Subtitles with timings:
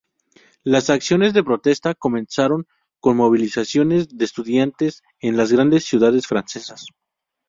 [0.63, 2.65] Las acciones de protesta comenzaron
[2.99, 6.87] con movilizaciones de estudiantes en las grandes ciudades francesas.